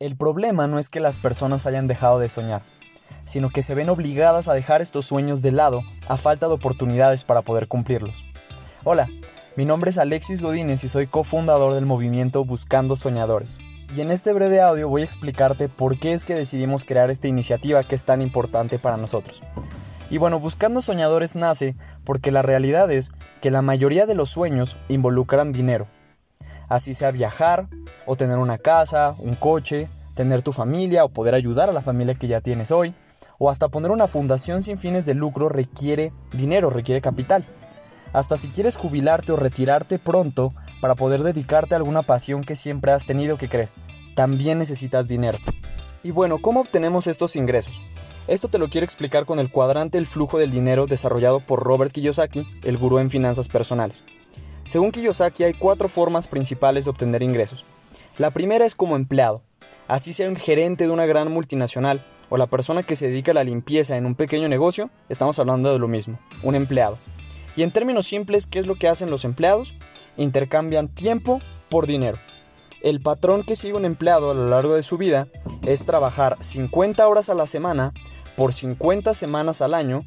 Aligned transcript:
El 0.00 0.16
problema 0.16 0.66
no 0.66 0.78
es 0.78 0.88
que 0.88 0.98
las 0.98 1.18
personas 1.18 1.66
hayan 1.66 1.86
dejado 1.86 2.18
de 2.20 2.30
soñar, 2.30 2.62
sino 3.26 3.50
que 3.50 3.62
se 3.62 3.74
ven 3.74 3.90
obligadas 3.90 4.48
a 4.48 4.54
dejar 4.54 4.80
estos 4.80 5.04
sueños 5.04 5.42
de 5.42 5.52
lado 5.52 5.82
a 6.08 6.16
falta 6.16 6.48
de 6.48 6.54
oportunidades 6.54 7.24
para 7.24 7.42
poder 7.42 7.68
cumplirlos. 7.68 8.24
Hola, 8.82 9.10
mi 9.56 9.66
nombre 9.66 9.90
es 9.90 9.98
Alexis 9.98 10.40
Godínez 10.40 10.84
y 10.84 10.88
soy 10.88 11.06
cofundador 11.06 11.74
del 11.74 11.84
movimiento 11.84 12.46
Buscando 12.46 12.96
Soñadores. 12.96 13.58
Y 13.94 14.00
en 14.00 14.10
este 14.10 14.32
breve 14.32 14.62
audio 14.62 14.88
voy 14.88 15.02
a 15.02 15.04
explicarte 15.04 15.68
por 15.68 15.98
qué 15.98 16.14
es 16.14 16.24
que 16.24 16.34
decidimos 16.34 16.86
crear 16.86 17.10
esta 17.10 17.28
iniciativa 17.28 17.84
que 17.84 17.94
es 17.94 18.06
tan 18.06 18.22
importante 18.22 18.78
para 18.78 18.96
nosotros. 18.96 19.42
Y 20.08 20.16
bueno, 20.16 20.40
Buscando 20.40 20.80
Soñadores 20.80 21.36
nace 21.36 21.76
porque 22.04 22.30
la 22.30 22.40
realidad 22.40 22.90
es 22.90 23.10
que 23.42 23.50
la 23.50 23.60
mayoría 23.60 24.06
de 24.06 24.14
los 24.14 24.30
sueños 24.30 24.78
involucran 24.88 25.52
dinero. 25.52 25.88
Así 26.70 26.94
sea 26.94 27.10
viajar, 27.10 27.68
o 28.06 28.16
tener 28.16 28.38
una 28.38 28.56
casa, 28.56 29.16
un 29.18 29.34
coche, 29.34 29.90
tener 30.14 30.40
tu 30.40 30.52
familia 30.52 31.04
o 31.04 31.08
poder 31.08 31.34
ayudar 31.34 31.68
a 31.68 31.72
la 31.72 31.82
familia 31.82 32.14
que 32.14 32.28
ya 32.28 32.40
tienes 32.40 32.70
hoy, 32.70 32.94
o 33.38 33.50
hasta 33.50 33.68
poner 33.68 33.90
una 33.90 34.06
fundación 34.06 34.62
sin 34.62 34.78
fines 34.78 35.04
de 35.04 35.14
lucro 35.14 35.48
requiere 35.48 36.12
dinero, 36.32 36.70
requiere 36.70 37.00
capital. 37.00 37.44
Hasta 38.12 38.36
si 38.36 38.48
quieres 38.48 38.76
jubilarte 38.76 39.32
o 39.32 39.36
retirarte 39.36 39.98
pronto 39.98 40.54
para 40.80 40.94
poder 40.94 41.24
dedicarte 41.24 41.74
a 41.74 41.78
alguna 41.78 42.02
pasión 42.02 42.42
que 42.42 42.54
siempre 42.54 42.92
has 42.92 43.04
tenido 43.04 43.36
que 43.36 43.48
crees, 43.48 43.74
también 44.14 44.58
necesitas 44.58 45.08
dinero. 45.08 45.38
Y 46.04 46.12
bueno, 46.12 46.38
¿cómo 46.40 46.60
obtenemos 46.60 47.08
estos 47.08 47.34
ingresos? 47.34 47.82
Esto 48.28 48.46
te 48.46 48.58
lo 48.58 48.68
quiero 48.68 48.84
explicar 48.84 49.26
con 49.26 49.40
el 49.40 49.50
cuadrante 49.50 49.98
El 49.98 50.06
flujo 50.06 50.38
del 50.38 50.52
dinero 50.52 50.86
desarrollado 50.86 51.40
por 51.40 51.64
Robert 51.64 51.90
Kiyosaki, 51.90 52.46
el 52.62 52.78
gurú 52.78 53.00
en 53.00 53.10
finanzas 53.10 53.48
personales. 53.48 54.04
Según 54.70 54.92
Kiyosaki 54.92 55.42
hay 55.42 55.54
cuatro 55.54 55.88
formas 55.88 56.28
principales 56.28 56.84
de 56.84 56.90
obtener 56.92 57.24
ingresos. 57.24 57.64
La 58.18 58.30
primera 58.30 58.64
es 58.64 58.76
como 58.76 58.94
empleado, 58.94 59.42
así 59.88 60.12
sea 60.12 60.28
un 60.28 60.36
gerente 60.36 60.84
de 60.84 60.90
una 60.90 61.06
gran 61.06 61.28
multinacional 61.32 62.06
o 62.28 62.36
la 62.36 62.46
persona 62.46 62.84
que 62.84 62.94
se 62.94 63.08
dedica 63.08 63.32
a 63.32 63.34
la 63.34 63.42
limpieza 63.42 63.96
en 63.96 64.06
un 64.06 64.14
pequeño 64.14 64.46
negocio, 64.48 64.88
estamos 65.08 65.40
hablando 65.40 65.72
de 65.72 65.80
lo 65.80 65.88
mismo, 65.88 66.20
un 66.44 66.54
empleado. 66.54 66.98
Y 67.56 67.64
en 67.64 67.72
términos 67.72 68.06
simples, 68.06 68.46
¿qué 68.46 68.60
es 68.60 68.68
lo 68.68 68.76
que 68.76 68.86
hacen 68.86 69.10
los 69.10 69.24
empleados? 69.24 69.74
Intercambian 70.16 70.86
tiempo 70.86 71.40
por 71.68 71.88
dinero. 71.88 72.18
El 72.80 73.02
patrón 73.02 73.42
que 73.42 73.56
sigue 73.56 73.74
un 73.74 73.84
empleado 73.84 74.30
a 74.30 74.34
lo 74.34 74.50
largo 74.50 74.76
de 74.76 74.84
su 74.84 74.98
vida 74.98 75.26
es 75.66 75.84
trabajar 75.84 76.36
50 76.38 77.08
horas 77.08 77.28
a 77.28 77.34
la 77.34 77.48
semana 77.48 77.92
por 78.36 78.52
50 78.52 79.14
semanas 79.14 79.62
al 79.62 79.74
año 79.74 80.04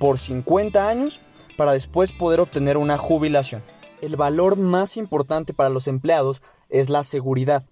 por 0.00 0.18
50 0.18 0.88
años 0.88 1.20
para 1.58 1.72
después 1.72 2.14
poder 2.14 2.40
obtener 2.40 2.78
una 2.78 2.96
jubilación. 2.96 3.62
El 4.02 4.16
valor 4.16 4.56
más 4.56 4.96
importante 4.96 5.54
para 5.54 5.70
los 5.70 5.88
empleados 5.88 6.42
es 6.68 6.90
la 6.90 7.02
seguridad. 7.02 7.64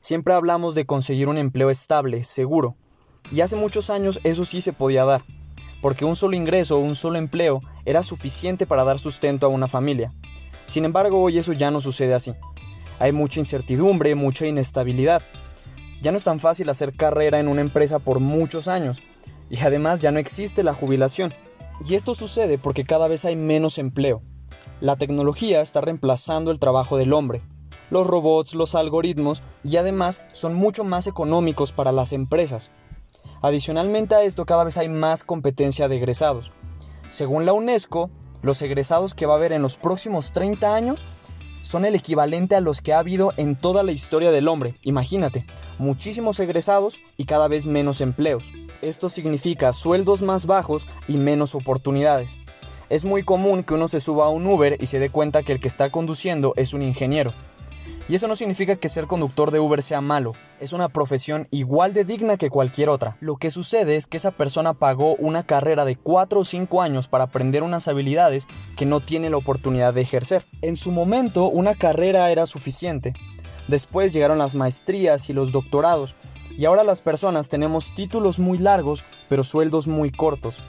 Siempre 0.00 0.34
hablamos 0.34 0.74
de 0.74 0.86
conseguir 0.86 1.28
un 1.28 1.38
empleo 1.38 1.70
estable, 1.70 2.24
seguro. 2.24 2.76
Y 3.30 3.40
hace 3.40 3.56
muchos 3.56 3.90
años 3.90 4.20
eso 4.24 4.44
sí 4.44 4.60
se 4.60 4.72
podía 4.72 5.04
dar 5.04 5.24
porque 5.86 6.04
un 6.04 6.16
solo 6.16 6.36
ingreso 6.36 6.76
o 6.76 6.80
un 6.80 6.96
solo 6.96 7.18
empleo 7.18 7.62
era 7.84 8.02
suficiente 8.02 8.66
para 8.66 8.84
dar 8.84 8.98
sustento 8.98 9.46
a 9.46 9.50
una 9.50 9.68
familia. 9.68 10.12
Sin 10.66 10.84
embargo, 10.84 11.22
hoy 11.22 11.38
eso 11.38 11.52
ya 11.52 11.70
no 11.70 11.80
sucede 11.80 12.14
así. 12.14 12.34
Hay 12.98 13.12
mucha 13.12 13.40
incertidumbre, 13.40 14.14
mucha 14.14 14.46
inestabilidad. 14.46 15.22
Ya 16.02 16.10
no 16.10 16.16
es 16.16 16.24
tan 16.24 16.40
fácil 16.40 16.68
hacer 16.70 16.96
carrera 16.96 17.38
en 17.38 17.48
una 17.48 17.60
empresa 17.60 17.98
por 17.98 18.20
muchos 18.20 18.68
años, 18.68 19.02
y 19.48 19.60
además 19.60 20.00
ya 20.00 20.10
no 20.10 20.18
existe 20.18 20.62
la 20.62 20.74
jubilación. 20.74 21.32
Y 21.86 21.94
esto 21.94 22.14
sucede 22.14 22.58
porque 22.58 22.84
cada 22.84 23.06
vez 23.06 23.24
hay 23.24 23.36
menos 23.36 23.78
empleo. 23.78 24.22
La 24.80 24.96
tecnología 24.96 25.60
está 25.60 25.80
reemplazando 25.80 26.50
el 26.50 26.58
trabajo 26.58 26.96
del 26.96 27.12
hombre. 27.12 27.42
Los 27.90 28.06
robots, 28.06 28.54
los 28.54 28.74
algoritmos 28.74 29.42
y 29.62 29.76
además 29.76 30.20
son 30.32 30.54
mucho 30.54 30.84
más 30.84 31.06
económicos 31.06 31.72
para 31.72 31.92
las 31.92 32.12
empresas. 32.12 32.70
Adicionalmente 33.42 34.14
a 34.14 34.22
esto, 34.22 34.44
cada 34.44 34.64
vez 34.64 34.76
hay 34.76 34.88
más 34.88 35.24
competencia 35.24 35.88
de 35.88 35.96
egresados. 35.96 36.52
Según 37.08 37.46
la 37.46 37.52
UNESCO, 37.52 38.10
los 38.42 38.60
egresados 38.62 39.14
que 39.14 39.26
va 39.26 39.34
a 39.34 39.36
haber 39.36 39.52
en 39.52 39.62
los 39.62 39.76
próximos 39.76 40.32
30 40.32 40.74
años 40.74 41.04
son 41.62 41.84
el 41.84 41.94
equivalente 41.94 42.54
a 42.54 42.60
los 42.60 42.80
que 42.80 42.92
ha 42.92 43.00
habido 43.00 43.32
en 43.36 43.56
toda 43.56 43.82
la 43.82 43.92
historia 43.92 44.30
del 44.30 44.46
hombre. 44.46 44.76
Imagínate, 44.82 45.46
muchísimos 45.78 46.38
egresados 46.38 46.98
y 47.16 47.24
cada 47.24 47.48
vez 47.48 47.66
menos 47.66 48.00
empleos. 48.00 48.52
Esto 48.82 49.08
significa 49.08 49.72
sueldos 49.72 50.22
más 50.22 50.46
bajos 50.46 50.86
y 51.08 51.16
menos 51.16 51.54
oportunidades. 51.54 52.36
Es 52.88 53.04
muy 53.04 53.24
común 53.24 53.64
que 53.64 53.74
uno 53.74 53.88
se 53.88 53.98
suba 53.98 54.26
a 54.26 54.28
un 54.28 54.46
Uber 54.46 54.76
y 54.80 54.86
se 54.86 55.00
dé 55.00 55.10
cuenta 55.10 55.42
que 55.42 55.52
el 55.52 55.58
que 55.58 55.66
está 55.66 55.90
conduciendo 55.90 56.52
es 56.56 56.72
un 56.72 56.82
ingeniero. 56.82 57.32
Y 58.08 58.14
eso 58.14 58.28
no 58.28 58.36
significa 58.36 58.76
que 58.76 58.88
ser 58.88 59.08
conductor 59.08 59.50
de 59.50 59.58
Uber 59.58 59.82
sea 59.82 60.00
malo, 60.00 60.34
es 60.60 60.72
una 60.72 60.88
profesión 60.88 61.48
igual 61.50 61.92
de 61.92 62.04
digna 62.04 62.36
que 62.36 62.50
cualquier 62.50 62.88
otra. 62.88 63.16
Lo 63.18 63.34
que 63.36 63.50
sucede 63.50 63.96
es 63.96 64.06
que 64.06 64.18
esa 64.18 64.30
persona 64.30 64.74
pagó 64.74 65.16
una 65.16 65.44
carrera 65.44 65.84
de 65.84 65.96
4 65.96 66.38
o 66.38 66.44
5 66.44 66.80
años 66.80 67.08
para 67.08 67.24
aprender 67.24 67.64
unas 67.64 67.88
habilidades 67.88 68.46
que 68.76 68.86
no 68.86 69.00
tiene 69.00 69.30
la 69.30 69.38
oportunidad 69.38 69.92
de 69.92 70.02
ejercer. 70.02 70.46
En 70.62 70.76
su 70.76 70.92
momento 70.92 71.48
una 71.48 71.74
carrera 71.74 72.30
era 72.30 72.46
suficiente. 72.46 73.14
Después 73.66 74.12
llegaron 74.12 74.38
las 74.38 74.54
maestrías 74.54 75.28
y 75.28 75.32
los 75.32 75.50
doctorados, 75.50 76.14
y 76.56 76.64
ahora 76.66 76.84
las 76.84 77.00
personas 77.00 77.48
tenemos 77.48 77.92
títulos 77.96 78.38
muy 78.38 78.58
largos, 78.58 79.04
pero 79.28 79.42
sueldos 79.42 79.88
muy 79.88 80.10
cortos. 80.10 80.62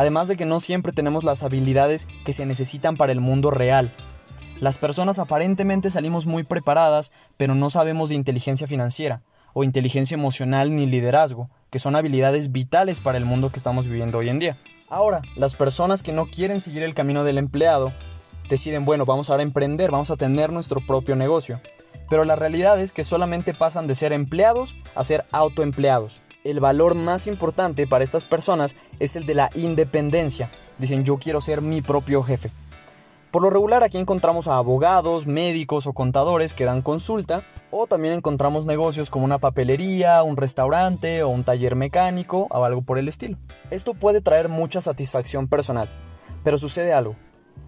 Además 0.00 0.28
de 0.28 0.38
que 0.38 0.46
no 0.46 0.60
siempre 0.60 0.94
tenemos 0.94 1.24
las 1.24 1.42
habilidades 1.42 2.08
que 2.24 2.32
se 2.32 2.46
necesitan 2.46 2.96
para 2.96 3.12
el 3.12 3.20
mundo 3.20 3.50
real. 3.50 3.94
Las 4.58 4.78
personas 4.78 5.18
aparentemente 5.18 5.90
salimos 5.90 6.26
muy 6.26 6.42
preparadas, 6.42 7.12
pero 7.36 7.54
no 7.54 7.68
sabemos 7.68 8.08
de 8.08 8.14
inteligencia 8.14 8.66
financiera, 8.66 9.20
o 9.52 9.62
inteligencia 9.62 10.14
emocional 10.14 10.74
ni 10.74 10.86
liderazgo, 10.86 11.50
que 11.68 11.78
son 11.78 11.96
habilidades 11.96 12.50
vitales 12.50 13.02
para 13.02 13.18
el 13.18 13.26
mundo 13.26 13.52
que 13.52 13.58
estamos 13.58 13.88
viviendo 13.88 14.16
hoy 14.16 14.30
en 14.30 14.38
día. 14.38 14.56
Ahora, 14.88 15.20
las 15.36 15.54
personas 15.54 16.02
que 16.02 16.12
no 16.12 16.24
quieren 16.24 16.60
seguir 16.60 16.82
el 16.82 16.94
camino 16.94 17.22
del 17.22 17.36
empleado, 17.36 17.92
deciden, 18.48 18.86
bueno, 18.86 19.04
vamos 19.04 19.28
a 19.28 19.38
emprender, 19.42 19.90
vamos 19.90 20.10
a 20.10 20.16
tener 20.16 20.50
nuestro 20.50 20.80
propio 20.80 21.14
negocio. 21.14 21.60
Pero 22.08 22.24
la 22.24 22.36
realidad 22.36 22.80
es 22.80 22.94
que 22.94 23.04
solamente 23.04 23.52
pasan 23.52 23.86
de 23.86 23.94
ser 23.94 24.14
empleados 24.14 24.74
a 24.94 25.04
ser 25.04 25.26
autoempleados. 25.30 26.22
El 26.42 26.58
valor 26.58 26.94
más 26.94 27.26
importante 27.26 27.86
para 27.86 28.02
estas 28.02 28.24
personas 28.24 28.74
es 28.98 29.14
el 29.14 29.26
de 29.26 29.34
la 29.34 29.50
independencia. 29.54 30.50
Dicen, 30.78 31.04
yo 31.04 31.18
quiero 31.18 31.42
ser 31.42 31.60
mi 31.60 31.82
propio 31.82 32.22
jefe. 32.22 32.50
Por 33.30 33.42
lo 33.42 33.50
regular 33.50 33.84
aquí 33.84 33.98
encontramos 33.98 34.48
a 34.48 34.56
abogados, 34.56 35.26
médicos 35.26 35.86
o 35.86 35.92
contadores 35.92 36.54
que 36.54 36.64
dan 36.64 36.80
consulta, 36.80 37.44
o 37.70 37.86
también 37.86 38.14
encontramos 38.14 38.64
negocios 38.64 39.10
como 39.10 39.26
una 39.26 39.38
papelería, 39.38 40.22
un 40.22 40.38
restaurante 40.38 41.22
o 41.22 41.28
un 41.28 41.44
taller 41.44 41.76
mecánico 41.76 42.48
o 42.50 42.64
algo 42.64 42.80
por 42.80 42.96
el 42.96 43.08
estilo. 43.08 43.36
Esto 43.70 43.92
puede 43.92 44.22
traer 44.22 44.48
mucha 44.48 44.80
satisfacción 44.80 45.46
personal, 45.46 45.90
pero 46.42 46.56
sucede 46.56 46.94
algo. 46.94 47.16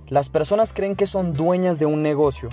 Las 0.08 0.30
personas 0.30 0.72
creen 0.72 0.96
que 0.96 1.06
son 1.06 1.34
dueñas 1.34 1.78
de 1.78 1.86
un 1.86 2.02
negocio, 2.02 2.48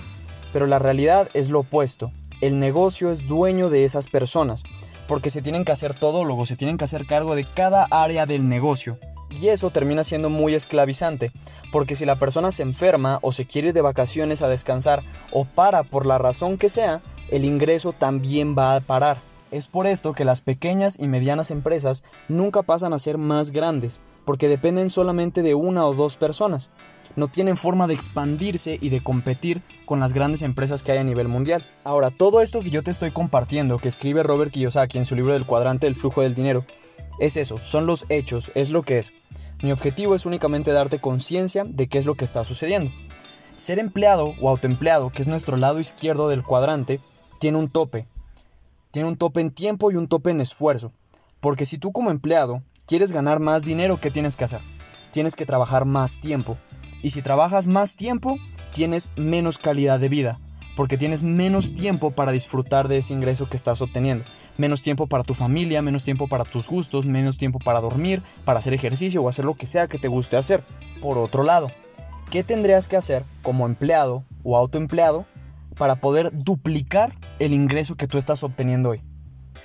pero 0.52 0.66
la 0.66 0.78
realidad 0.78 1.30
es 1.32 1.48
lo 1.48 1.60
opuesto. 1.60 2.12
El 2.42 2.58
negocio 2.58 3.10
es 3.10 3.26
dueño 3.26 3.70
de 3.70 3.84
esas 3.84 4.06
personas, 4.06 4.62
porque 5.10 5.28
se 5.30 5.42
tienen 5.42 5.64
que 5.64 5.72
hacer 5.72 5.92
todo, 5.92 6.24
luego 6.24 6.46
se 6.46 6.54
tienen 6.54 6.78
que 6.78 6.84
hacer 6.84 7.04
cargo 7.04 7.34
de 7.34 7.44
cada 7.44 7.88
área 7.90 8.26
del 8.26 8.46
negocio. 8.46 8.96
Y 9.28 9.48
eso 9.48 9.70
termina 9.70 10.04
siendo 10.04 10.30
muy 10.30 10.54
esclavizante, 10.54 11.32
porque 11.72 11.96
si 11.96 12.04
la 12.04 12.14
persona 12.14 12.52
se 12.52 12.62
enferma 12.62 13.18
o 13.20 13.32
se 13.32 13.44
quiere 13.44 13.68
ir 13.68 13.74
de 13.74 13.80
vacaciones 13.80 14.40
a 14.40 14.46
descansar 14.46 15.02
o 15.32 15.46
para 15.46 15.82
por 15.82 16.06
la 16.06 16.18
razón 16.18 16.58
que 16.58 16.68
sea, 16.68 17.02
el 17.28 17.44
ingreso 17.44 17.92
también 17.92 18.54
va 18.56 18.76
a 18.76 18.80
parar. 18.80 19.16
Es 19.50 19.66
por 19.66 19.86
esto 19.86 20.12
que 20.12 20.24
las 20.24 20.42
pequeñas 20.42 20.96
y 21.00 21.08
medianas 21.08 21.50
empresas 21.50 22.04
nunca 22.28 22.62
pasan 22.62 22.92
a 22.92 22.98
ser 23.00 23.18
más 23.18 23.50
grandes, 23.50 24.00
porque 24.24 24.48
dependen 24.48 24.90
solamente 24.90 25.42
de 25.42 25.54
una 25.54 25.84
o 25.86 25.94
dos 25.94 26.16
personas. 26.16 26.70
No 27.16 27.26
tienen 27.26 27.56
forma 27.56 27.88
de 27.88 27.94
expandirse 27.94 28.78
y 28.80 28.90
de 28.90 29.02
competir 29.02 29.62
con 29.86 29.98
las 29.98 30.12
grandes 30.12 30.42
empresas 30.42 30.84
que 30.84 30.92
hay 30.92 30.98
a 30.98 31.04
nivel 31.04 31.26
mundial. 31.26 31.66
Ahora, 31.82 32.12
todo 32.12 32.40
esto 32.40 32.60
que 32.60 32.70
yo 32.70 32.84
te 32.84 32.92
estoy 32.92 33.10
compartiendo, 33.10 33.78
que 33.78 33.88
escribe 33.88 34.22
Robert 34.22 34.52
Kiyosaki 34.52 34.98
en 34.98 35.04
su 35.04 35.16
libro 35.16 35.32
del 35.32 35.46
cuadrante 35.46 35.88
del 35.88 35.96
flujo 35.96 36.22
del 36.22 36.36
dinero, 36.36 36.64
es 37.18 37.36
eso, 37.36 37.58
son 37.58 37.86
los 37.86 38.06
hechos, 38.08 38.52
es 38.54 38.70
lo 38.70 38.82
que 38.82 38.98
es. 38.98 39.12
Mi 39.62 39.72
objetivo 39.72 40.14
es 40.14 40.26
únicamente 40.26 40.72
darte 40.72 41.00
conciencia 41.00 41.64
de 41.64 41.88
qué 41.88 41.98
es 41.98 42.06
lo 42.06 42.14
que 42.14 42.24
está 42.24 42.44
sucediendo. 42.44 42.92
Ser 43.56 43.80
empleado 43.80 44.34
o 44.40 44.48
autoempleado, 44.48 45.10
que 45.10 45.20
es 45.20 45.28
nuestro 45.28 45.56
lado 45.56 45.80
izquierdo 45.80 46.28
del 46.28 46.44
cuadrante, 46.44 47.00
tiene 47.40 47.58
un 47.58 47.68
tope. 47.68 48.06
Tiene 48.90 49.08
un 49.08 49.16
tope 49.16 49.40
en 49.40 49.50
tiempo 49.50 49.90
y 49.90 49.96
un 49.96 50.08
tope 50.08 50.30
en 50.30 50.40
esfuerzo. 50.40 50.92
Porque 51.40 51.66
si 51.66 51.78
tú 51.78 51.92
como 51.92 52.10
empleado 52.10 52.62
quieres 52.86 53.12
ganar 53.12 53.40
más 53.40 53.64
dinero, 53.64 54.00
¿qué 54.00 54.10
tienes 54.10 54.36
que 54.36 54.44
hacer? 54.44 54.60
Tienes 55.10 55.36
que 55.36 55.46
trabajar 55.46 55.84
más 55.84 56.20
tiempo. 56.20 56.58
Y 57.02 57.10
si 57.10 57.22
trabajas 57.22 57.66
más 57.66 57.96
tiempo, 57.96 58.36
tienes 58.72 59.10
menos 59.16 59.58
calidad 59.58 60.00
de 60.00 60.08
vida 60.08 60.40
porque 60.80 60.96
tienes 60.96 61.22
menos 61.22 61.74
tiempo 61.74 62.10
para 62.12 62.32
disfrutar 62.32 62.88
de 62.88 62.96
ese 62.96 63.12
ingreso 63.12 63.50
que 63.50 63.56
estás 63.58 63.82
obteniendo. 63.82 64.24
Menos 64.56 64.80
tiempo 64.80 65.06
para 65.08 65.24
tu 65.24 65.34
familia, 65.34 65.82
menos 65.82 66.04
tiempo 66.04 66.26
para 66.26 66.44
tus 66.44 66.70
gustos, 66.70 67.04
menos 67.04 67.36
tiempo 67.36 67.58
para 67.58 67.82
dormir, 67.82 68.22
para 68.46 68.60
hacer 68.60 68.72
ejercicio 68.72 69.22
o 69.22 69.28
hacer 69.28 69.44
lo 69.44 69.52
que 69.52 69.66
sea 69.66 69.88
que 69.88 69.98
te 69.98 70.08
guste 70.08 70.38
hacer. 70.38 70.64
Por 71.02 71.18
otro 71.18 71.42
lado, 71.42 71.70
¿qué 72.30 72.44
tendrías 72.44 72.88
que 72.88 72.96
hacer 72.96 73.26
como 73.42 73.66
empleado 73.66 74.24
o 74.42 74.56
autoempleado 74.56 75.26
para 75.76 75.96
poder 75.96 76.30
duplicar 76.32 77.12
el 77.40 77.52
ingreso 77.52 77.96
que 77.96 78.06
tú 78.06 78.18
estás 78.18 78.44
obteniendo 78.44 78.90
hoy? 78.90 79.02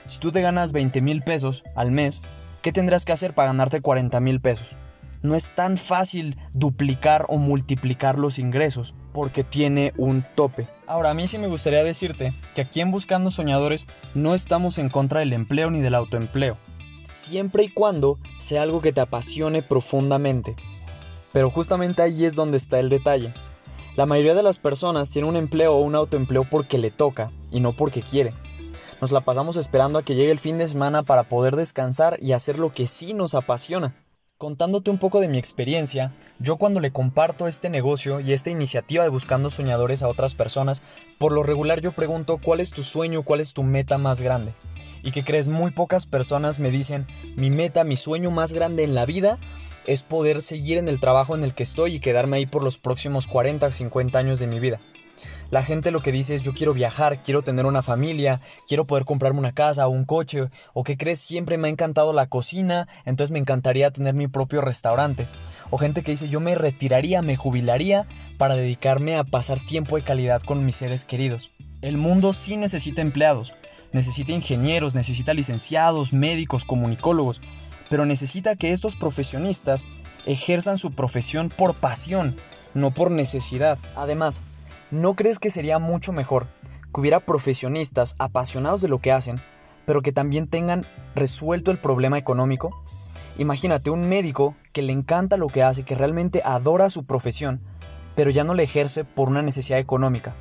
Si 0.08 0.20
tú 0.20 0.32
te 0.32 0.42
ganas 0.42 0.72
20 0.72 1.02
mil 1.02 1.22
pesos 1.22 1.64
al 1.76 1.92
mes, 1.92 2.22
¿qué 2.62 2.72
tendrás 2.72 3.06
que 3.06 3.12
hacer 3.12 3.36
para 3.36 3.50
ganarte 3.50 3.82
40 3.82 4.20
mil 4.22 4.42
pesos? 4.42 4.76
No 5.22 5.36
es 5.36 5.56
tan 5.56 5.78
fácil 5.78 6.38
duplicar 6.54 7.26
o 7.30 7.38
multiplicar 7.38 8.20
los 8.20 8.38
ingresos 8.40 8.96
porque 9.14 9.44
tiene 9.44 9.94
un 9.98 10.26
tope. 10.36 10.68
Ahora, 10.88 11.10
a 11.10 11.14
mí 11.14 11.28
sí 11.28 11.38
me 11.38 11.48
gustaría 11.48 11.84
decirte 11.84 12.34
que 12.54 12.62
aquí 12.62 12.82
en 12.82 12.92
Buscando 12.92 13.32
Soñadores 13.32 13.88
no 14.14 14.36
estamos 14.36 14.78
en 14.78 14.90
contra 14.90 15.22
del 15.22 15.34
empleo 15.34 15.72
ni 15.72 15.82
del 15.82 15.96
autoempleo. 15.96 16.58
Siempre 17.04 17.64
y 17.64 17.70
cuando 17.70 18.20
sea 18.38 18.62
algo 18.62 18.82
que 18.82 18.94
te 18.94 19.02
apasione 19.02 19.64
profundamente. 19.64 20.56
Pero 21.34 21.50
justamente 21.50 22.02
ahí 22.02 22.26
es 22.26 22.36
donde 22.36 22.58
está 22.58 22.80
el 22.80 22.90
detalle. 22.90 23.34
La 23.96 24.06
mayoría 24.06 24.36
de 24.36 24.44
las 24.44 24.60
personas 24.60 25.10
tiene 25.10 25.30
un 25.30 25.38
empleo 25.38 25.76
o 25.76 25.82
un 25.82 25.96
autoempleo 25.96 26.44
porque 26.44 26.78
le 26.78 26.92
toca 26.92 27.32
y 27.50 27.62
no 27.62 27.72
porque 27.72 28.02
quiere. 28.02 28.34
Nos 29.00 29.14
la 29.14 29.22
pasamos 29.22 29.56
esperando 29.56 30.00
a 30.00 30.04
que 30.04 30.16
llegue 30.16 30.32
el 30.32 30.40
fin 30.40 30.58
de 30.58 30.68
semana 30.68 31.04
para 31.04 31.30
poder 31.30 31.56
descansar 31.56 32.18
y 32.20 32.34
hacer 32.34 32.60
lo 32.60 32.74
que 32.74 32.88
sí 32.88 33.14
nos 33.14 33.36
apasiona. 33.36 33.96
Contándote 34.38 34.92
un 34.92 34.98
poco 34.98 35.22
de 35.22 35.30
mi 35.30 35.38
experiencia, 35.38 36.12
yo 36.40 36.58
cuando 36.58 36.82
le 36.82 36.92
comparto 36.92 37.48
este 37.48 37.70
negocio 37.70 38.20
y 38.20 38.34
esta 38.34 38.50
iniciativa 38.50 39.04
de 39.04 39.10
Buscando 39.10 39.50
Soñadores 39.50 40.04
a 40.04 40.10
otras 40.10 40.36
personas, 40.36 40.82
por 41.18 41.32
lo 41.32 41.44
regular 41.44 41.80
yo 41.80 41.94
pregunto 41.94 42.38
cuál 42.44 42.60
es 42.60 42.72
tu 42.72 42.84
sueño, 42.84 43.24
cuál 43.24 43.40
es 43.40 43.54
tu 43.54 43.64
meta 43.64 43.98
más 43.98 44.22
grande. 44.22 44.54
Y 45.04 45.12
que 45.12 45.24
crees, 45.24 45.48
muy 45.48 45.72
pocas 45.72 46.06
personas 46.06 46.60
me 46.60 46.70
dicen, 46.70 47.08
mi 47.38 47.50
meta, 47.50 47.86
mi 47.86 47.96
sueño 47.96 48.30
más 48.30 48.52
grande 48.52 48.84
en 48.84 48.94
la 48.94 49.06
vida 49.06 49.40
es 49.88 50.04
poder 50.04 50.42
seguir 50.42 50.78
en 50.78 50.88
el 50.88 51.00
trabajo 51.00 51.36
en 51.36 51.44
el 51.44 51.54
que 51.54 51.64
estoy 51.64 51.96
y 51.96 52.00
quedarme 52.00 52.38
ahí 52.38 52.46
por 52.46 52.64
los 52.64 52.78
próximos 52.78 53.28
40 53.28 53.68
o 53.68 53.72
50 53.72 54.20
años 54.20 54.40
de 54.40 54.48
mi 54.48 54.60
vida. 54.60 54.80
La 55.52 55.64
gente 55.64 55.92
lo 55.92 56.02
que 56.02 56.12
dice 56.12 56.36
es 56.36 56.42
yo 56.42 56.54
quiero 56.54 56.74
viajar, 56.74 57.22
quiero 57.22 57.44
tener 57.44 57.66
una 57.66 57.84
familia, 57.84 58.42
quiero 58.68 58.86
poder 58.86 59.06
comprarme 59.06 59.40
una 59.40 59.54
casa 59.54 59.88
o 59.88 59.92
un 59.92 60.06
coche, 60.06 60.50
o 60.74 60.84
que 60.84 60.98
crees 60.98 61.20
siempre 61.20 61.58
me 61.58 61.68
ha 61.68 61.72
encantado 61.72 62.14
la 62.14 62.28
cocina, 62.28 62.88
entonces 63.06 63.32
me 63.32 63.40
encantaría 63.40 63.92
tener 63.92 64.16
mi 64.16 64.28
propio 64.28 64.62
restaurante. 64.62 65.28
O 65.70 65.78
gente 65.78 66.04
que 66.04 66.12
dice 66.12 66.30
yo 66.30 66.40
me 66.40 66.56
retiraría, 66.56 67.22
me 67.22 67.36
jubilaría 67.36 68.08
para 68.38 68.56
dedicarme 68.56 69.16
a 69.16 69.24
pasar 69.24 69.60
tiempo 69.60 69.96
de 69.96 70.04
calidad 70.04 70.42
con 70.42 70.66
mis 70.66 70.76
seres 70.76 71.06
queridos. 71.06 71.52
El 71.82 71.98
mundo 71.98 72.34
sí 72.34 72.58
necesita 72.58 73.02
empleados, 73.02 73.54
necesita 73.92 74.32
ingenieros, 74.32 74.96
necesita 74.96 75.34
licenciados, 75.34 76.12
médicos, 76.12 76.66
comunicólogos, 76.66 77.40
pero 77.90 78.06
necesita 78.06 78.56
que 78.56 78.72
estos 78.72 78.96
profesionistas 78.96 79.86
ejerzan 80.26 80.78
su 80.78 80.92
profesión 80.92 81.50
por 81.50 81.76
pasión, 81.76 82.38
no 82.74 82.92
por 82.92 83.12
necesidad. 83.12 83.78
Además, 83.96 84.42
¿no 84.92 85.16
crees 85.16 85.40
que 85.40 85.52
sería 85.52 85.80
mucho 85.80 86.12
mejor 86.12 86.48
que 86.94 87.02
hubiera 87.02 87.20
profesionistas 87.20 88.16
apasionados 88.20 88.82
de 88.82 88.88
lo 88.88 89.00
que 89.00 89.12
hacen, 89.12 89.42
pero 89.86 90.02
que 90.02 90.12
también 90.12 90.48
tengan 90.48 90.88
resuelto 91.16 91.72
el 91.72 91.78
problema 91.78 92.18
económico? 92.18 92.84
Imagínate 93.38 93.90
un 93.90 94.08
médico 94.08 94.56
que 94.72 94.82
le 94.82 94.94
encanta 94.94 95.38
lo 95.38 95.48
que 95.48 95.64
hace, 95.64 95.84
que 95.84 95.96
realmente 95.96 96.42
adora 96.46 96.90
su 96.90 97.06
profesión, 97.06 97.62
pero 98.16 98.32
ya 98.32 98.44
no 98.44 98.54
le 98.54 98.64
ejerce 98.64 99.04
por 99.04 99.28
una 99.28 99.42
necesidad 99.42 99.80
económica. 99.80 100.36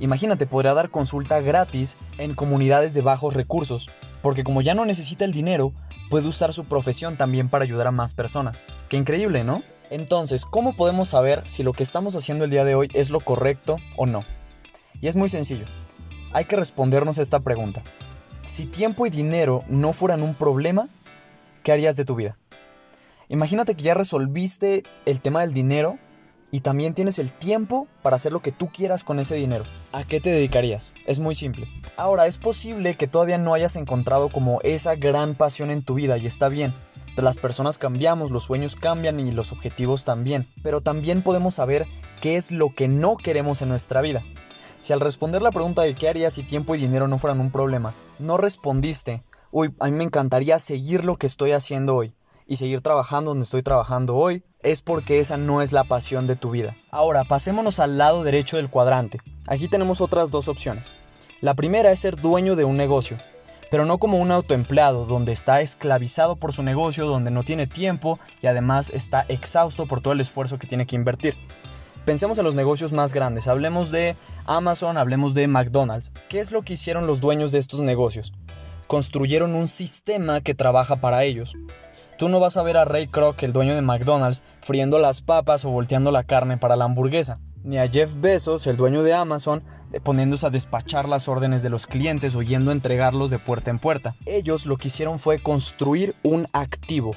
Imagínate, 0.00 0.46
podría 0.46 0.74
dar 0.74 0.90
consulta 0.90 1.40
gratis 1.40 1.96
en 2.18 2.34
comunidades 2.34 2.94
de 2.94 3.02
bajos 3.02 3.34
recursos, 3.34 3.90
porque 4.22 4.44
como 4.44 4.62
ya 4.62 4.74
no 4.74 4.84
necesita 4.84 5.24
el 5.24 5.32
dinero, 5.32 5.72
puede 6.08 6.28
usar 6.28 6.52
su 6.52 6.64
profesión 6.64 7.16
también 7.16 7.48
para 7.48 7.64
ayudar 7.64 7.88
a 7.88 7.92
más 7.92 8.14
personas. 8.14 8.64
Qué 8.88 8.96
increíble, 8.96 9.44
¿no? 9.44 9.62
Entonces, 9.90 10.46
¿cómo 10.46 10.74
podemos 10.74 11.08
saber 11.08 11.42
si 11.46 11.62
lo 11.62 11.72
que 11.72 11.82
estamos 11.82 12.16
haciendo 12.16 12.44
el 12.44 12.50
día 12.50 12.64
de 12.64 12.74
hoy 12.74 12.88
es 12.94 13.10
lo 13.10 13.20
correcto 13.20 13.76
o 13.96 14.06
no? 14.06 14.20
Y 15.00 15.08
es 15.08 15.16
muy 15.16 15.28
sencillo. 15.28 15.66
Hay 16.32 16.46
que 16.46 16.56
respondernos 16.56 17.18
esta 17.18 17.40
pregunta. 17.40 17.82
Si 18.44 18.66
tiempo 18.66 19.06
y 19.06 19.10
dinero 19.10 19.64
no 19.68 19.92
fueran 19.92 20.22
un 20.22 20.34
problema, 20.34 20.88
¿qué 21.62 21.72
harías 21.72 21.96
de 21.96 22.04
tu 22.04 22.14
vida? 22.14 22.38
Imagínate 23.28 23.74
que 23.74 23.82
ya 23.82 23.94
resolviste 23.94 24.82
el 25.04 25.20
tema 25.20 25.40
del 25.40 25.52
dinero 25.52 25.98
y 26.54 26.60
también 26.60 26.92
tienes 26.92 27.18
el 27.18 27.32
tiempo 27.32 27.88
para 28.02 28.16
hacer 28.16 28.30
lo 28.30 28.40
que 28.40 28.52
tú 28.52 28.68
quieras 28.68 29.04
con 29.04 29.18
ese 29.18 29.34
dinero. 29.34 29.64
¿A 29.90 30.04
qué 30.04 30.20
te 30.20 30.30
dedicarías? 30.30 30.92
Es 31.06 31.18
muy 31.18 31.34
simple. 31.34 31.66
Ahora, 31.96 32.26
es 32.26 32.36
posible 32.36 32.94
que 32.94 33.08
todavía 33.08 33.38
no 33.38 33.54
hayas 33.54 33.74
encontrado 33.76 34.28
como 34.28 34.60
esa 34.62 34.94
gran 34.94 35.34
pasión 35.34 35.70
en 35.70 35.82
tu 35.82 35.94
vida 35.94 36.18
y 36.18 36.26
está 36.26 36.50
bien. 36.50 36.74
Las 37.16 37.38
personas 37.38 37.78
cambiamos, 37.78 38.30
los 38.30 38.44
sueños 38.44 38.76
cambian 38.76 39.18
y 39.18 39.32
los 39.32 39.50
objetivos 39.50 40.04
también, 40.04 40.46
pero 40.62 40.82
también 40.82 41.22
podemos 41.22 41.54
saber 41.54 41.86
qué 42.20 42.36
es 42.36 42.52
lo 42.52 42.74
que 42.74 42.86
no 42.86 43.16
queremos 43.16 43.62
en 43.62 43.70
nuestra 43.70 44.02
vida. 44.02 44.22
Si 44.78 44.92
al 44.92 45.00
responder 45.00 45.40
la 45.40 45.52
pregunta 45.52 45.82
de 45.82 45.94
qué 45.94 46.08
harías 46.08 46.34
si 46.34 46.42
tiempo 46.42 46.74
y 46.74 46.78
dinero 46.78 47.08
no 47.08 47.18
fueran 47.18 47.40
un 47.40 47.50
problema, 47.50 47.94
no 48.18 48.36
respondiste, 48.36 49.24
uy, 49.50 49.74
a 49.80 49.86
mí 49.86 49.92
me 49.92 50.04
encantaría 50.04 50.58
seguir 50.58 51.06
lo 51.06 51.16
que 51.16 51.26
estoy 51.26 51.52
haciendo 51.52 51.96
hoy 51.96 52.14
y 52.46 52.56
seguir 52.56 52.80
trabajando 52.80 53.30
donde 53.30 53.44
estoy 53.44 53.62
trabajando 53.62 54.16
hoy, 54.16 54.44
es 54.60 54.82
porque 54.82 55.20
esa 55.20 55.36
no 55.36 55.62
es 55.62 55.72
la 55.72 55.84
pasión 55.84 56.26
de 56.26 56.36
tu 56.36 56.50
vida. 56.50 56.76
Ahora, 56.90 57.24
pasémonos 57.24 57.80
al 57.80 57.98
lado 57.98 58.24
derecho 58.24 58.56
del 58.56 58.70
cuadrante. 58.70 59.20
Aquí 59.46 59.68
tenemos 59.68 60.00
otras 60.00 60.30
dos 60.30 60.48
opciones. 60.48 60.90
La 61.40 61.54
primera 61.54 61.90
es 61.90 62.00
ser 62.00 62.16
dueño 62.16 62.56
de 62.56 62.64
un 62.64 62.76
negocio 62.76 63.18
pero 63.72 63.86
no 63.86 63.96
como 63.96 64.18
un 64.18 64.30
autoempleado 64.30 65.06
donde 65.06 65.32
está 65.32 65.62
esclavizado 65.62 66.36
por 66.36 66.52
su 66.52 66.62
negocio, 66.62 67.06
donde 67.06 67.30
no 67.30 67.42
tiene 67.42 67.66
tiempo 67.66 68.20
y 68.42 68.46
además 68.46 68.90
está 68.90 69.24
exhausto 69.28 69.86
por 69.86 70.02
todo 70.02 70.12
el 70.12 70.20
esfuerzo 70.20 70.58
que 70.58 70.66
tiene 70.66 70.84
que 70.84 70.94
invertir. 70.94 71.34
Pensemos 72.04 72.36
en 72.36 72.44
los 72.44 72.54
negocios 72.54 72.92
más 72.92 73.14
grandes, 73.14 73.48
hablemos 73.48 73.90
de 73.90 74.14
Amazon, 74.44 74.98
hablemos 74.98 75.32
de 75.32 75.48
McDonald's. 75.48 76.12
¿Qué 76.28 76.40
es 76.40 76.52
lo 76.52 76.60
que 76.60 76.74
hicieron 76.74 77.06
los 77.06 77.22
dueños 77.22 77.50
de 77.50 77.60
estos 77.60 77.80
negocios? 77.80 78.34
Construyeron 78.88 79.54
un 79.54 79.66
sistema 79.66 80.42
que 80.42 80.54
trabaja 80.54 80.96
para 80.96 81.24
ellos. 81.24 81.56
Tú 82.18 82.28
no 82.28 82.40
vas 82.40 82.56
a 82.56 82.62
ver 82.62 82.76
a 82.76 82.84
Ray 82.84 83.06
Kroc, 83.06 83.42
el 83.42 83.52
dueño 83.52 83.74
de 83.74 83.82
McDonald's, 83.82 84.42
friendo 84.60 84.98
las 84.98 85.22
papas 85.22 85.64
o 85.64 85.70
volteando 85.70 86.10
la 86.10 86.24
carne 86.24 86.56
para 86.58 86.76
la 86.76 86.84
hamburguesa 86.84 87.40
ni 87.64 87.78
a 87.78 87.88
Jeff 87.88 88.14
Bezos, 88.20 88.66
el 88.66 88.76
dueño 88.76 89.02
de 89.02 89.14
Amazon, 89.14 89.62
poniéndose 90.02 90.46
a 90.46 90.50
despachar 90.50 91.08
las 91.08 91.28
órdenes 91.28 91.62
de 91.62 91.70
los 91.70 91.86
clientes 91.86 92.34
o 92.34 92.42
yendo 92.42 92.70
a 92.70 92.74
entregarlos 92.74 93.30
de 93.30 93.38
puerta 93.38 93.70
en 93.70 93.78
puerta. 93.78 94.16
Ellos 94.26 94.66
lo 94.66 94.76
que 94.76 94.88
hicieron 94.88 95.18
fue 95.18 95.38
construir 95.38 96.16
un 96.22 96.46
activo. 96.52 97.14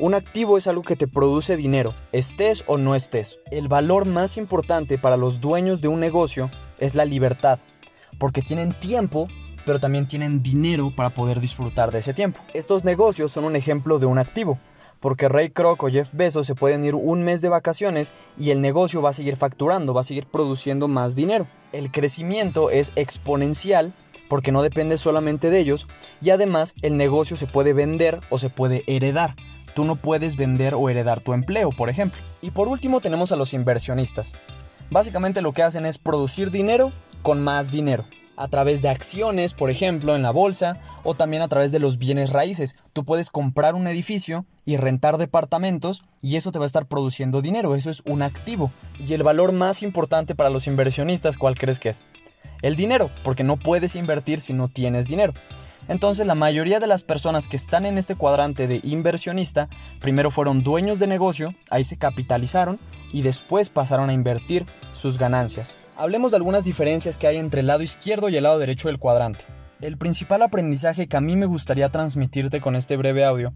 Un 0.00 0.14
activo 0.14 0.56
es 0.56 0.66
algo 0.66 0.82
que 0.82 0.94
te 0.94 1.08
produce 1.08 1.56
dinero, 1.56 1.94
estés 2.12 2.64
o 2.66 2.78
no 2.78 2.94
estés. 2.94 3.40
El 3.50 3.66
valor 3.66 4.04
más 4.04 4.36
importante 4.36 4.96
para 4.96 5.16
los 5.16 5.40
dueños 5.40 5.82
de 5.82 5.88
un 5.88 5.98
negocio 5.98 6.50
es 6.78 6.94
la 6.94 7.04
libertad, 7.04 7.58
porque 8.18 8.42
tienen 8.42 8.78
tiempo, 8.78 9.24
pero 9.68 9.80
también 9.80 10.08
tienen 10.08 10.42
dinero 10.42 10.90
para 10.90 11.10
poder 11.10 11.40
disfrutar 11.40 11.90
de 11.90 11.98
ese 11.98 12.14
tiempo. 12.14 12.40
Estos 12.54 12.86
negocios 12.86 13.32
son 13.32 13.44
un 13.44 13.54
ejemplo 13.54 13.98
de 13.98 14.06
un 14.06 14.16
activo 14.16 14.58
porque 14.98 15.28
Ray 15.28 15.50
Kroc 15.50 15.82
o 15.82 15.90
Jeff 15.90 16.08
Bezos 16.14 16.46
se 16.46 16.54
pueden 16.54 16.86
ir 16.86 16.94
un 16.94 17.22
mes 17.22 17.42
de 17.42 17.50
vacaciones 17.50 18.12
y 18.38 18.50
el 18.50 18.62
negocio 18.62 19.02
va 19.02 19.10
a 19.10 19.12
seguir 19.12 19.36
facturando, 19.36 19.92
va 19.92 20.00
a 20.00 20.04
seguir 20.04 20.24
produciendo 20.24 20.88
más 20.88 21.14
dinero. 21.14 21.46
El 21.72 21.90
crecimiento 21.90 22.70
es 22.70 22.92
exponencial 22.96 23.92
porque 24.30 24.52
no 24.52 24.62
depende 24.62 24.96
solamente 24.96 25.50
de 25.50 25.58
ellos 25.58 25.86
y 26.22 26.30
además 26.30 26.72
el 26.80 26.96
negocio 26.96 27.36
se 27.36 27.46
puede 27.46 27.74
vender 27.74 28.22
o 28.30 28.38
se 28.38 28.48
puede 28.48 28.84
heredar. 28.86 29.36
Tú 29.74 29.84
no 29.84 29.96
puedes 29.96 30.36
vender 30.36 30.72
o 30.72 30.88
heredar 30.88 31.20
tu 31.20 31.34
empleo, 31.34 31.72
por 31.72 31.90
ejemplo. 31.90 32.22
Y 32.40 32.52
por 32.52 32.68
último 32.68 33.02
tenemos 33.02 33.32
a 33.32 33.36
los 33.36 33.52
inversionistas. 33.52 34.32
Básicamente 34.88 35.42
lo 35.42 35.52
que 35.52 35.62
hacen 35.62 35.84
es 35.84 35.98
producir 35.98 36.50
dinero 36.50 36.90
con 37.20 37.44
más 37.44 37.70
dinero 37.70 38.06
a 38.38 38.46
través 38.48 38.80
de 38.82 38.88
acciones, 38.88 39.52
por 39.52 39.68
ejemplo, 39.68 40.14
en 40.14 40.22
la 40.22 40.30
bolsa, 40.30 40.78
o 41.02 41.14
también 41.14 41.42
a 41.42 41.48
través 41.48 41.72
de 41.72 41.80
los 41.80 41.98
bienes 41.98 42.30
raíces. 42.30 42.76
Tú 42.92 43.04
puedes 43.04 43.30
comprar 43.30 43.74
un 43.74 43.88
edificio 43.88 44.46
y 44.64 44.76
rentar 44.76 45.18
departamentos 45.18 46.04
y 46.22 46.36
eso 46.36 46.52
te 46.52 46.58
va 46.60 46.64
a 46.64 46.66
estar 46.66 46.86
produciendo 46.86 47.42
dinero, 47.42 47.74
eso 47.74 47.90
es 47.90 48.02
un 48.06 48.22
activo. 48.22 48.70
Y 48.98 49.12
el 49.12 49.24
valor 49.24 49.52
más 49.52 49.82
importante 49.82 50.36
para 50.36 50.50
los 50.50 50.68
inversionistas, 50.68 51.36
¿cuál 51.36 51.58
crees 51.58 51.80
que 51.80 51.88
es? 51.88 52.02
El 52.62 52.76
dinero, 52.76 53.10
porque 53.24 53.44
no 53.44 53.56
puedes 53.56 53.96
invertir 53.96 54.38
si 54.38 54.52
no 54.52 54.68
tienes 54.68 55.08
dinero. 55.08 55.34
Entonces 55.88 56.26
la 56.26 56.34
mayoría 56.34 56.80
de 56.80 56.86
las 56.86 57.02
personas 57.02 57.48
que 57.48 57.56
están 57.56 57.86
en 57.86 57.98
este 57.98 58.14
cuadrante 58.14 58.68
de 58.68 58.80
inversionista, 58.84 59.68
primero 60.00 60.30
fueron 60.30 60.62
dueños 60.62 60.98
de 60.98 61.06
negocio, 61.06 61.54
ahí 61.70 61.82
se 61.82 61.96
capitalizaron 61.96 62.78
y 63.12 63.22
después 63.22 63.70
pasaron 63.70 64.10
a 64.10 64.12
invertir 64.12 64.66
sus 64.92 65.18
ganancias. 65.18 65.74
Hablemos 66.00 66.30
de 66.30 66.36
algunas 66.36 66.64
diferencias 66.64 67.18
que 67.18 67.26
hay 67.26 67.38
entre 67.38 67.60
el 67.60 67.66
lado 67.66 67.82
izquierdo 67.82 68.28
y 68.28 68.36
el 68.36 68.44
lado 68.44 68.60
derecho 68.60 68.86
del 68.86 69.00
cuadrante. 69.00 69.46
El 69.80 69.98
principal 69.98 70.42
aprendizaje 70.42 71.08
que 71.08 71.16
a 71.16 71.20
mí 71.20 71.34
me 71.34 71.46
gustaría 71.46 71.88
transmitirte 71.88 72.60
con 72.60 72.76
este 72.76 72.96
breve 72.96 73.24
audio 73.24 73.52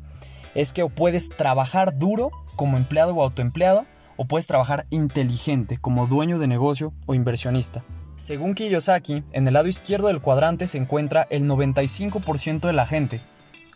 es 0.57 0.73
que 0.73 0.83
o 0.83 0.89
puedes 0.89 1.29
trabajar 1.29 1.97
duro 1.97 2.33
como 2.57 2.79
empleado 2.79 3.15
o 3.15 3.23
autoempleado 3.23 3.87
o 4.17 4.25
puedes 4.25 4.49
trabajar 4.49 4.89
inteligente 4.91 5.77
como 5.77 6.09
dueño 6.09 6.41
de 6.41 6.49
negocio 6.49 6.93
o 7.07 7.15
inversionista. 7.15 7.85
Según 8.17 8.55
Kiyosaki, 8.55 9.23
en 9.31 9.47
el 9.47 9.55
lado 9.55 9.69
izquierdo 9.69 10.09
del 10.09 10.21
cuadrante 10.21 10.67
se 10.67 10.79
encuentra 10.79 11.29
el 11.31 11.45
95% 11.45 12.63
de 12.63 12.73
la 12.73 12.87
gente, 12.87 13.21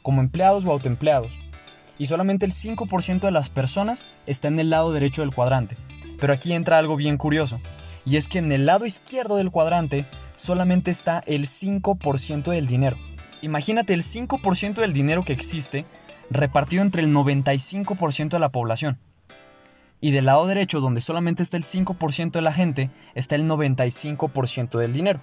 como 0.02 0.23
empleados 0.23 0.66
o 0.66 0.73
autoempleados, 0.73 1.38
y 1.99 2.06
solamente 2.06 2.44
el 2.44 2.52
5% 2.52 3.20
de 3.20 3.30
las 3.30 3.49
personas 3.49 4.04
está 4.26 4.49
en 4.49 4.58
el 4.58 4.70
lado 4.70 4.92
derecho 4.92 5.23
del 5.23 5.32
cuadrante. 5.32 5.76
Pero 6.18 6.32
aquí 6.32 6.52
entra 6.52 6.78
algo 6.78 6.96
bien 6.96 7.16
curioso 7.16 7.61
y 8.06 8.16
es 8.16 8.28
que 8.28 8.38
en 8.38 8.52
el 8.52 8.64
lado 8.64 8.86
izquierdo 8.86 9.36
del 9.36 9.50
cuadrante 9.50 10.06
solamente 10.36 10.90
está 10.90 11.20
el 11.26 11.46
5% 11.46 12.50
del 12.50 12.66
dinero. 12.68 12.96
Imagínate 13.42 13.92
el 13.92 14.02
5% 14.02 14.75
del 14.76 14.92
dinero 14.92 15.25
que 15.25 15.32
existe 15.32 15.84
repartido 16.30 16.82
entre 16.82 17.02
el 17.02 17.12
95% 17.12 18.30
de 18.30 18.38
la 18.38 18.50
población. 18.50 18.98
Y 20.00 20.12
del 20.12 20.26
lado 20.26 20.46
derecho, 20.46 20.80
donde 20.80 21.00
solamente 21.00 21.42
está 21.42 21.56
el 21.56 21.64
5% 21.64 22.30
de 22.30 22.42
la 22.42 22.52
gente, 22.52 22.90
está 23.14 23.34
el 23.34 23.48
95% 23.48 24.78
del 24.78 24.92
dinero. 24.92 25.20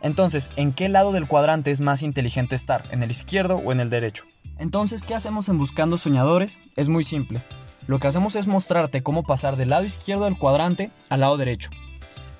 Entonces, 0.00 0.50
¿en 0.56 0.72
qué 0.72 0.88
lado 0.88 1.12
del 1.12 1.26
cuadrante 1.26 1.70
es 1.70 1.80
más 1.80 2.02
inteligente 2.02 2.54
estar? 2.54 2.84
¿En 2.90 3.02
el 3.02 3.10
izquierdo 3.10 3.56
o 3.56 3.72
en 3.72 3.80
el 3.80 3.90
derecho? 3.90 4.24
Entonces, 4.58 5.02
¿qué 5.04 5.14
hacemos 5.14 5.48
en 5.48 5.58
Buscando 5.58 5.98
Soñadores? 5.98 6.58
Es 6.76 6.88
muy 6.88 7.02
simple. 7.02 7.42
Lo 7.86 7.98
que 7.98 8.06
hacemos 8.06 8.36
es 8.36 8.46
mostrarte 8.46 9.02
cómo 9.02 9.24
pasar 9.24 9.56
del 9.56 9.70
lado 9.70 9.84
izquierdo 9.84 10.24
del 10.24 10.38
cuadrante 10.38 10.90
al 11.08 11.20
lado 11.20 11.36
derecho. 11.36 11.70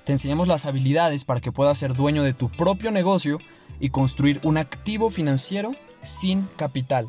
Te 0.04 0.12
enseñamos 0.12 0.48
las 0.48 0.66
habilidades 0.66 1.24
para 1.24 1.40
que 1.40 1.50
puedas 1.50 1.78
ser 1.78 1.94
dueño 1.94 2.22
de 2.22 2.34
tu 2.34 2.50
propio 2.50 2.90
negocio 2.90 3.38
y 3.80 3.88
construir 3.88 4.38
un 4.44 4.58
activo 4.58 5.08
financiero 5.08 5.72
sin 6.02 6.42
capital. 6.56 7.08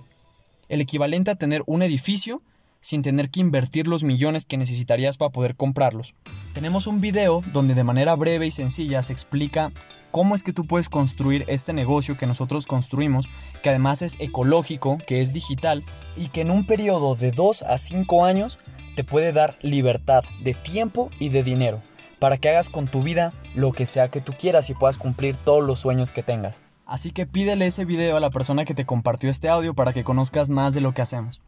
El 0.70 0.80
equivalente 0.80 1.30
a 1.30 1.36
tener 1.36 1.62
un 1.68 1.82
edificio 1.82 2.42
sin 2.80 3.02
tener 3.02 3.30
que 3.30 3.42
invertir 3.42 3.88
los 3.88 4.06
millones 4.06 4.46
que 4.46 4.56
necesitarías 4.56 5.18
para 5.18 5.32
poder 5.32 5.58
comprarlos. 5.58 6.16
Tenemos 6.54 6.88
un 6.88 7.02
video 7.02 7.44
donde 7.52 7.74
de 7.74 7.84
manera 7.84 8.16
breve 8.16 8.48
y 8.48 8.52
sencilla 8.52 9.02
se 9.02 9.12
explica 9.12 9.74
cómo 10.12 10.34
es 10.34 10.44
que 10.44 10.54
tú 10.54 10.66
puedes 10.66 10.88
construir 10.88 11.44
este 11.50 11.74
negocio 11.74 12.18
que 12.18 12.28
nosotros 12.28 12.66
construimos, 12.66 13.28
que 13.62 13.72
además 13.72 14.04
es 14.04 14.16
ecológico, 14.22 15.00
que 15.06 15.20
es 15.20 15.34
digital 15.34 15.84
y 16.16 16.30
que 16.30 16.42
en 16.42 16.52
un 16.52 16.66
periodo 16.66 17.16
de 17.16 17.32
2 17.32 17.64
a 17.64 17.78
5 17.78 18.24
años 18.24 18.58
te 18.96 19.04
puede 19.04 19.34
dar 19.34 19.58
libertad 19.62 20.24
de 20.42 20.54
tiempo 20.54 21.10
y 21.20 21.28
de 21.28 21.44
dinero 21.44 21.82
para 22.20 22.38
que 22.38 22.50
hagas 22.50 22.70
con 22.70 22.88
tu 22.88 23.04
vida 23.04 23.34
lo 23.56 23.72
que 23.72 23.86
sea 23.86 24.10
que 24.10 24.22
tú 24.22 24.34
quieras 24.38 24.70
y 24.70 24.74
puedas 24.74 24.98
cumplir 24.98 25.36
todos 25.36 25.64
los 25.64 25.80
sueños 25.80 26.12
que 26.12 26.24
tengas. 26.24 26.62
Así 26.86 27.12
que 27.12 27.26
pídele 27.26 27.66
ese 27.66 27.84
video 27.84 28.16
a 28.16 28.20
la 28.20 28.30
persona 28.30 28.64
que 28.64 28.76
te 28.76 28.86
compartió 28.86 29.30
este 29.30 29.50
audio 29.50 29.74
para 29.74 29.92
que 29.92 30.04
conozcas 30.04 30.50
más 30.50 30.74
de 30.74 30.82
lo 30.82 30.94
que 30.94 31.02
hacemos. 31.02 31.42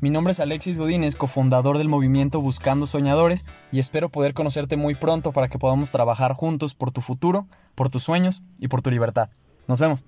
Mi 0.00 0.10
nombre 0.10 0.32
es 0.32 0.40
Alexis 0.40 0.78
Godínez, 0.78 1.16
cofundador 1.16 1.78
del 1.78 1.88
movimiento 1.88 2.40
Buscando 2.40 2.86
Soñadores, 2.86 3.44
y 3.72 3.80
espero 3.80 4.08
poder 4.08 4.34
conocerte 4.34 4.76
muy 4.76 4.94
pronto 4.94 5.32
para 5.32 5.48
que 5.48 5.58
podamos 5.58 5.90
trabajar 5.90 6.32
juntos 6.34 6.74
por 6.74 6.92
tu 6.92 7.00
futuro, 7.00 7.46
por 7.74 7.88
tus 7.88 8.04
sueños 8.04 8.42
y 8.60 8.68
por 8.68 8.82
tu 8.82 8.90
libertad. 8.90 9.28
Nos 9.66 9.80
vemos. 9.80 10.04